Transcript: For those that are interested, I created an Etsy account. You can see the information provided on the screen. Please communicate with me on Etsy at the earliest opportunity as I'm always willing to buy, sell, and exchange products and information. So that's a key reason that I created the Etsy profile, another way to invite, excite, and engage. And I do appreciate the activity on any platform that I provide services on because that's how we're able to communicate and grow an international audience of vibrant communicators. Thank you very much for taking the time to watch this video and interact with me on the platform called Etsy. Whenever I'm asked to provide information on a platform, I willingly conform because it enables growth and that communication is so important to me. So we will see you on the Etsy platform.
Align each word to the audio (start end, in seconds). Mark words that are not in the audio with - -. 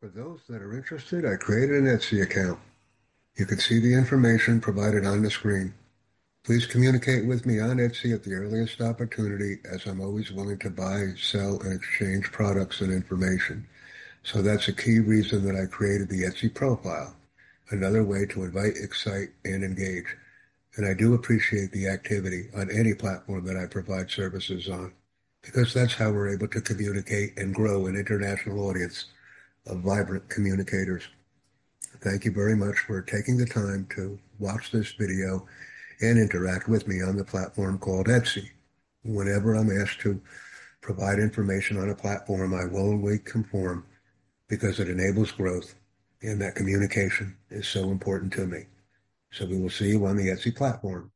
For 0.00 0.08
those 0.08 0.40
that 0.48 0.60
are 0.60 0.76
interested, 0.76 1.24
I 1.24 1.36
created 1.36 1.76
an 1.76 1.86
Etsy 1.86 2.22
account. 2.22 2.58
You 3.36 3.46
can 3.46 3.58
see 3.58 3.78
the 3.78 3.94
information 3.94 4.60
provided 4.60 5.06
on 5.06 5.22
the 5.22 5.30
screen. 5.30 5.74
Please 6.42 6.66
communicate 6.66 7.26
with 7.26 7.46
me 7.46 7.60
on 7.60 7.76
Etsy 7.76 8.12
at 8.12 8.22
the 8.22 8.34
earliest 8.34 8.80
opportunity 8.80 9.58
as 9.70 9.86
I'm 9.86 10.00
always 10.00 10.32
willing 10.32 10.58
to 10.58 10.70
buy, 10.70 11.14
sell, 11.16 11.60
and 11.60 11.72
exchange 11.72 12.32
products 12.32 12.80
and 12.80 12.92
information. 12.92 13.66
So 14.24 14.42
that's 14.42 14.68
a 14.68 14.72
key 14.72 14.98
reason 14.98 15.44
that 15.46 15.56
I 15.56 15.66
created 15.66 16.08
the 16.08 16.24
Etsy 16.24 16.52
profile, 16.52 17.14
another 17.70 18.04
way 18.04 18.26
to 18.26 18.44
invite, 18.44 18.76
excite, 18.76 19.30
and 19.44 19.62
engage. 19.62 20.16
And 20.76 20.86
I 20.86 20.94
do 20.94 21.14
appreciate 21.14 21.72
the 21.72 21.88
activity 21.88 22.48
on 22.56 22.70
any 22.70 22.94
platform 22.94 23.44
that 23.46 23.56
I 23.56 23.66
provide 23.66 24.10
services 24.10 24.68
on 24.68 24.92
because 25.42 25.72
that's 25.72 25.94
how 25.94 26.10
we're 26.10 26.34
able 26.34 26.48
to 26.48 26.60
communicate 26.60 27.38
and 27.38 27.54
grow 27.54 27.86
an 27.86 27.96
international 27.96 28.66
audience 28.66 29.06
of 29.66 29.80
vibrant 29.80 30.28
communicators. 30.28 31.04
Thank 32.00 32.24
you 32.24 32.32
very 32.32 32.56
much 32.56 32.78
for 32.80 33.00
taking 33.02 33.36
the 33.36 33.46
time 33.46 33.86
to 33.94 34.18
watch 34.38 34.70
this 34.70 34.92
video 34.92 35.46
and 36.00 36.18
interact 36.18 36.68
with 36.68 36.86
me 36.86 37.02
on 37.02 37.16
the 37.16 37.24
platform 37.24 37.78
called 37.78 38.06
Etsy. 38.06 38.50
Whenever 39.04 39.54
I'm 39.54 39.70
asked 39.70 40.00
to 40.00 40.20
provide 40.80 41.18
information 41.18 41.78
on 41.78 41.90
a 41.90 41.94
platform, 41.94 42.52
I 42.52 42.66
willingly 42.66 43.18
conform 43.18 43.86
because 44.48 44.80
it 44.80 44.88
enables 44.88 45.32
growth 45.32 45.74
and 46.22 46.40
that 46.40 46.54
communication 46.54 47.36
is 47.50 47.68
so 47.68 47.90
important 47.90 48.32
to 48.34 48.46
me. 48.46 48.64
So 49.32 49.46
we 49.46 49.58
will 49.58 49.70
see 49.70 49.90
you 49.90 50.06
on 50.06 50.16
the 50.16 50.28
Etsy 50.28 50.54
platform. 50.54 51.10